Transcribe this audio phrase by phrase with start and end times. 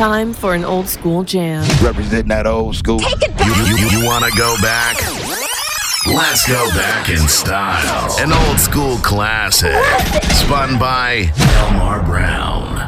[0.00, 1.62] Time for an old school jam.
[1.84, 3.00] Representing that old school.
[3.00, 3.68] Take it back.
[3.68, 4.96] You, you, you want to go back?
[6.06, 8.16] Let's go back in style.
[8.18, 9.76] An old school classic.
[10.32, 12.79] Spun by Delmar Brown.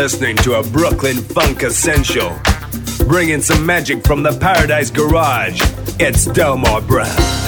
[0.00, 2.34] listening to a Brooklyn Funk Essential.
[3.06, 5.60] Bringing some magic from the Paradise Garage.
[6.00, 7.39] It's Delmar Brown.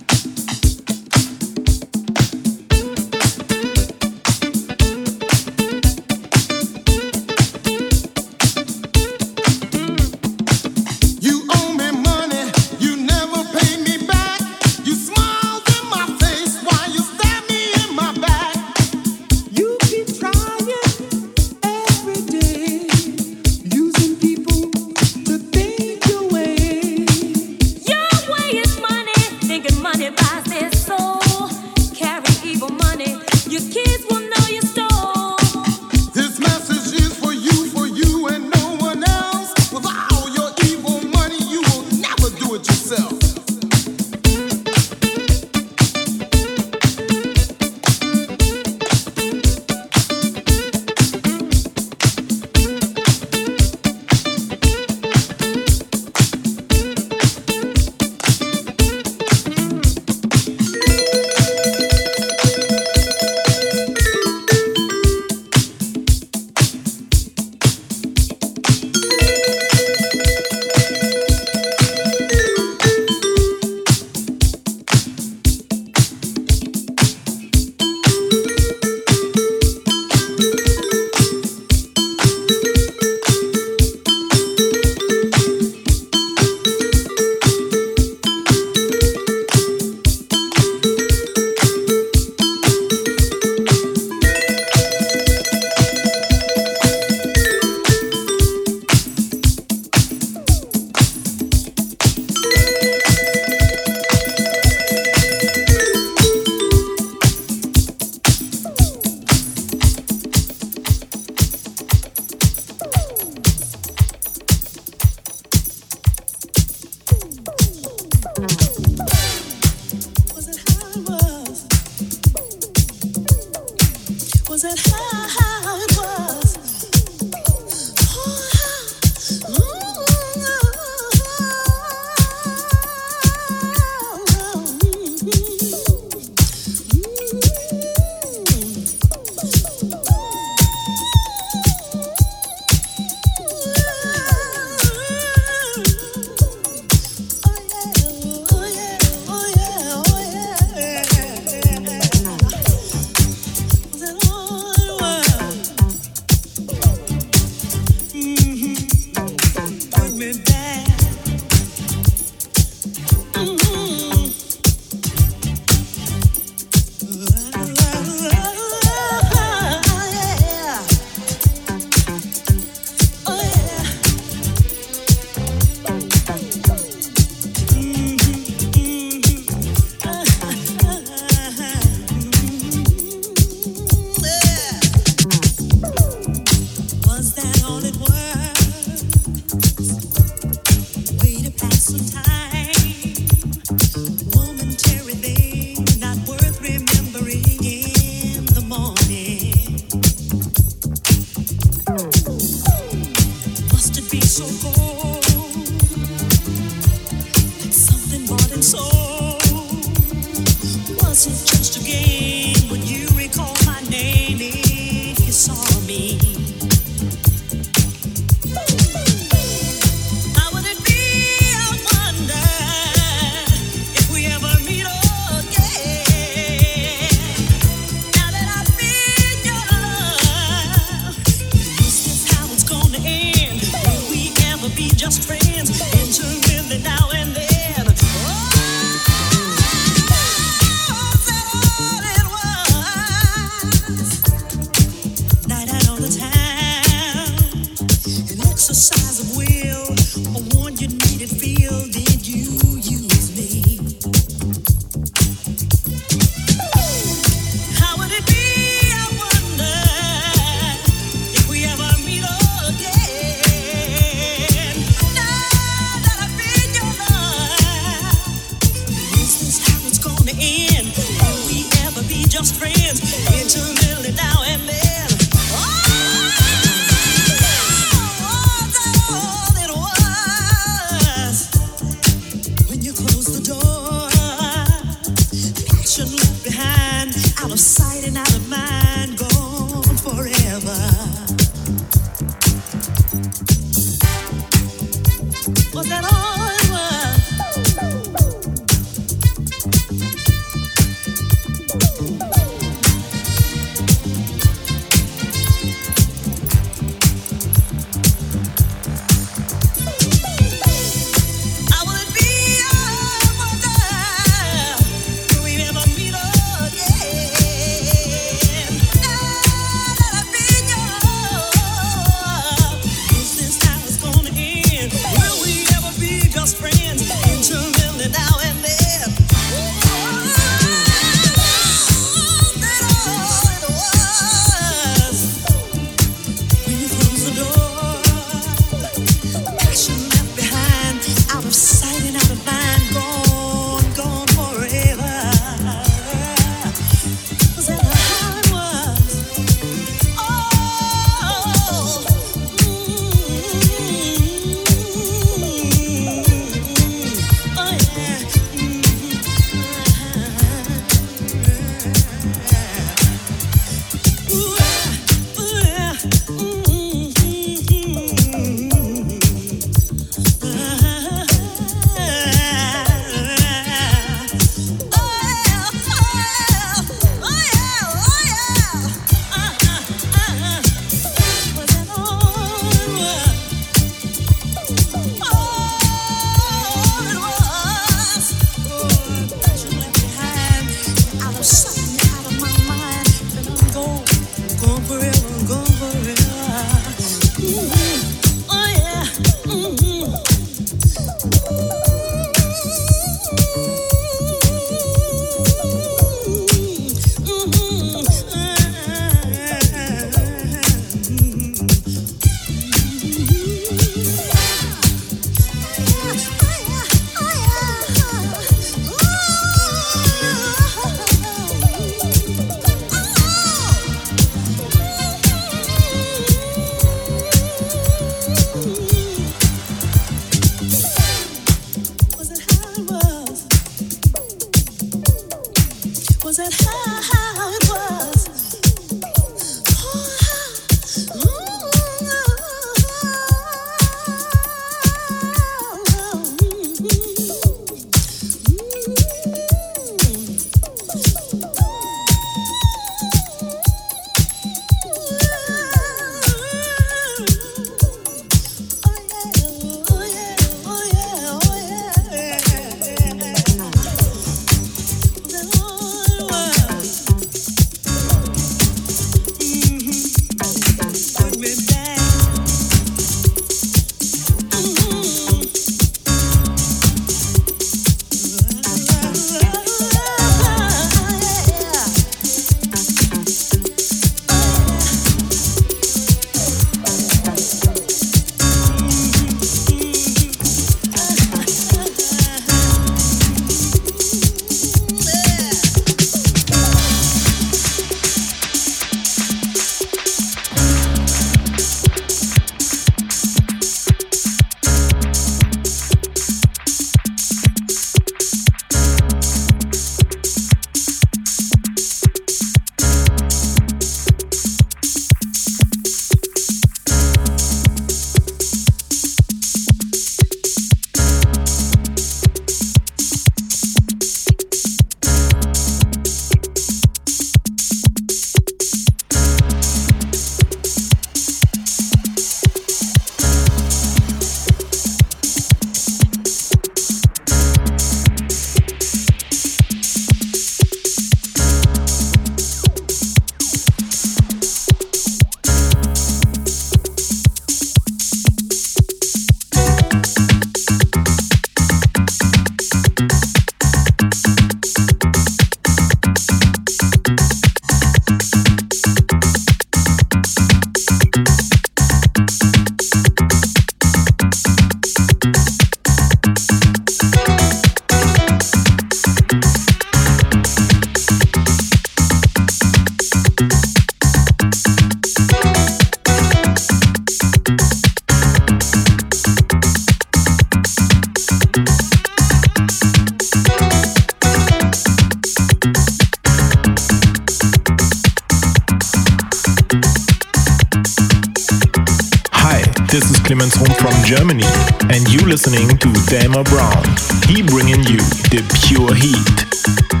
[594.17, 594.43] Germany,
[594.89, 596.83] and you listening to Delmar Brown.
[597.27, 600.00] He bringing you the pure heat.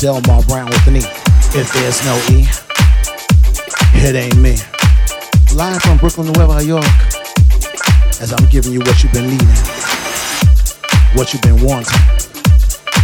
[0.00, 1.02] Delmar Brown with an E.
[1.52, 2.48] If there's no E,
[4.00, 4.56] it ain't me.
[5.54, 6.84] Live from Brooklyn, Nueva York.
[8.16, 9.60] As I'm giving you what you've been needing,
[11.12, 12.00] what you've been wanting,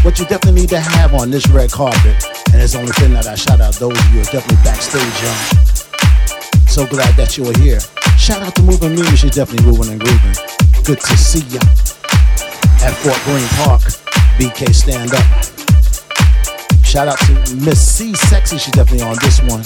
[0.09, 2.17] what you definitely need to have on this red carpet.
[2.55, 5.05] And it's only thing that I shout out those of you who are definitely backstage,
[5.21, 6.65] y'all.
[6.65, 7.81] So glad that you are here.
[8.17, 10.37] Shout out to Moving she's definitely moving and grooving.
[10.85, 11.61] Good to see ya
[12.81, 13.83] at Fort Greene Park.
[14.41, 15.56] BK stand up.
[16.97, 19.63] Shout out to Miss C Sexy, she's definitely on this one.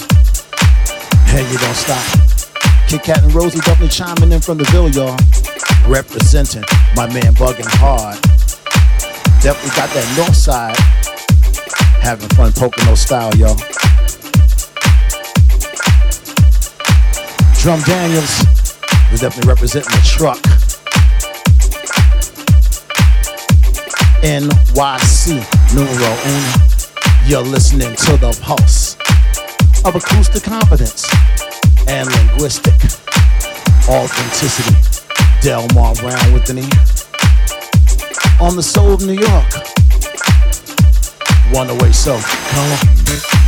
[1.27, 2.03] Hey, you don't stop.
[2.89, 5.15] Kit Kat and Rosie definitely chiming in from the Ville, y'all.
[5.89, 8.21] Representing my man bugging hard.
[9.41, 10.75] Definitely got that north side.
[12.03, 13.55] Having fun Pocono style, y'all.
[17.61, 18.43] Drum Daniels
[19.09, 20.41] was definitely representing the truck.
[24.21, 25.39] NYC
[25.73, 26.70] numero uno.
[27.25, 28.95] You're listening to the pulse
[29.85, 31.07] of acoustic competence
[31.87, 32.73] and linguistic
[33.87, 34.75] authenticity.
[35.41, 36.69] Delmar Brown with an E.
[38.41, 39.53] On the soul of New York.
[41.53, 43.40] One away, so come on.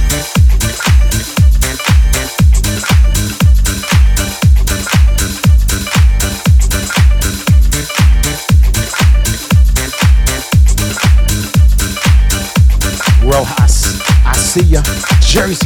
[14.54, 14.84] See ya.
[15.20, 15.66] Jersey.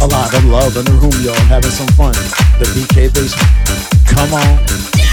[0.00, 1.34] A lot of love in the room, y'all.
[1.48, 2.12] Having some fun.
[2.60, 4.06] The BK basement.
[4.06, 5.07] Come on.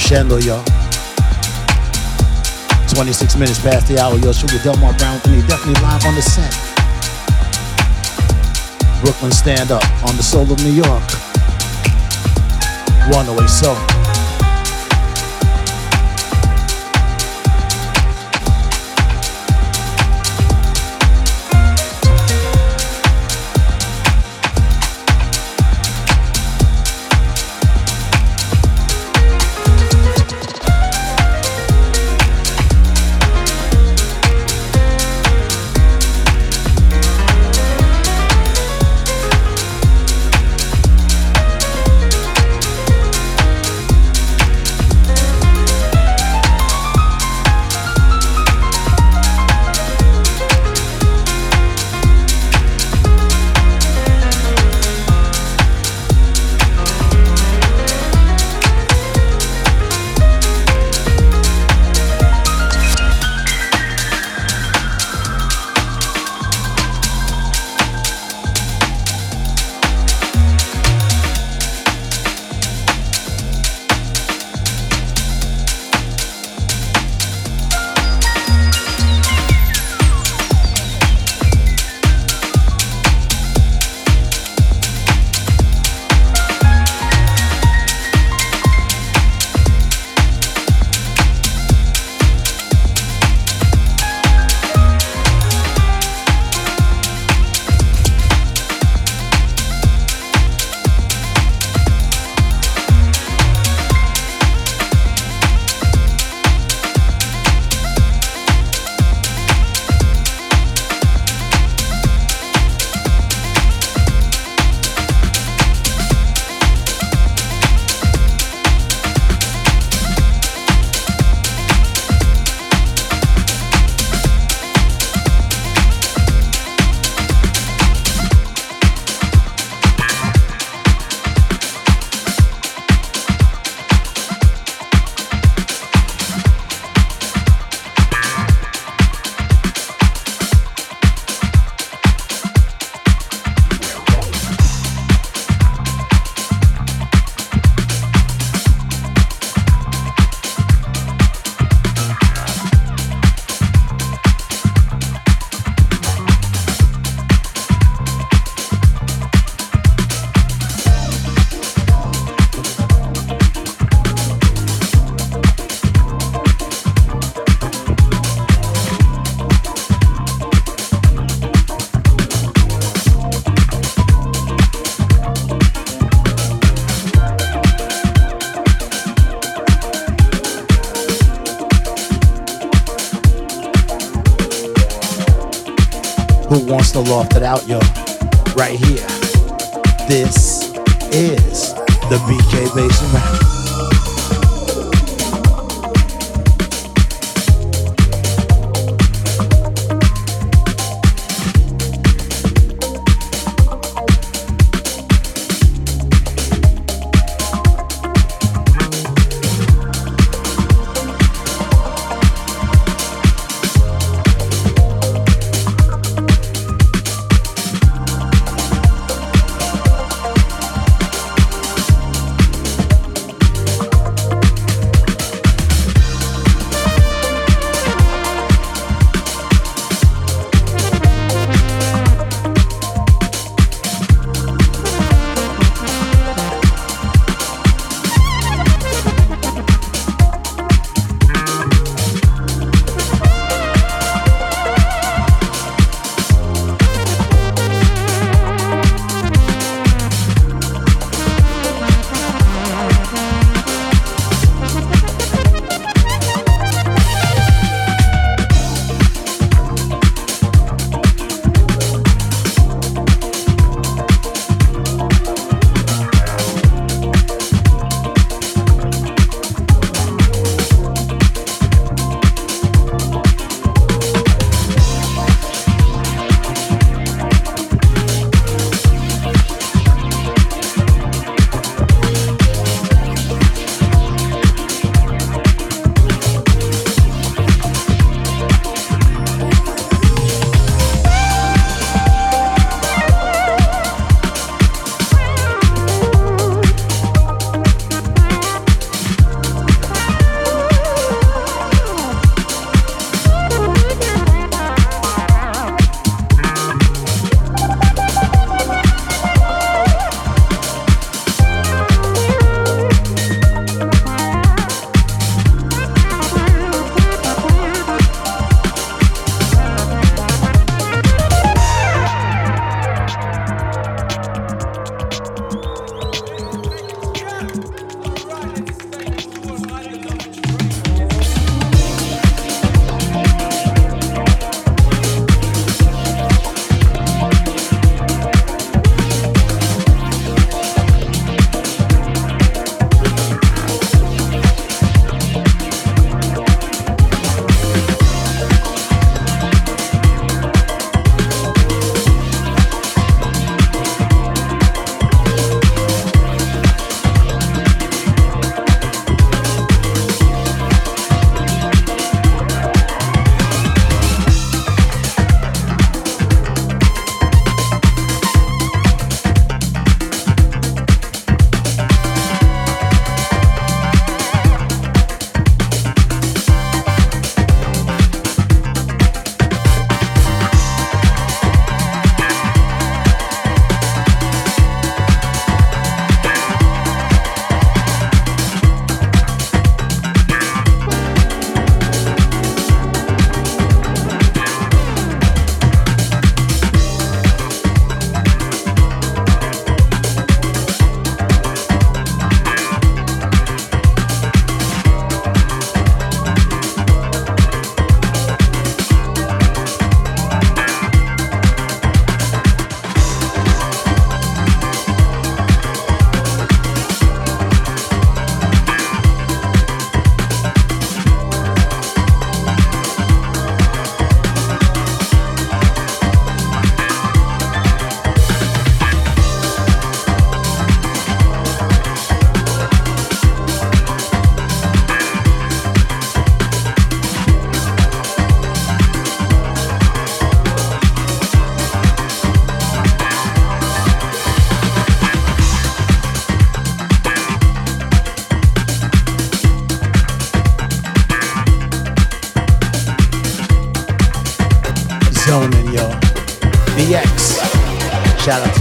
[0.00, 0.64] Crescendo, y'all.
[2.88, 6.14] 26 minutes past the hour, Y'all should Sugar Delmar Brown with me, definitely live on
[6.14, 6.52] the set.
[9.02, 11.02] Brooklyn stand up on the soul of New York.
[13.12, 13.99] Runaway oh soul.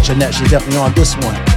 [0.10, 0.34] Jeanette.
[0.34, 1.49] She's definitely on this one.